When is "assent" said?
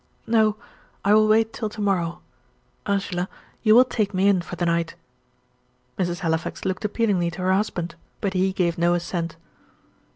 8.95-9.35